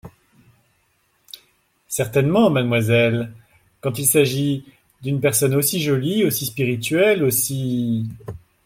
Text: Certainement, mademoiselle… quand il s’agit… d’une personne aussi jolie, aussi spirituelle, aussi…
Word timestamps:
Certainement, 1.87 2.49
mademoiselle… 2.49 3.31
quand 3.81 3.99
il 3.99 4.07
s’agit… 4.07 4.65
d’une 5.03 5.21
personne 5.21 5.53
aussi 5.53 5.79
jolie, 5.79 6.25
aussi 6.25 6.47
spirituelle, 6.47 7.23
aussi… 7.23 8.09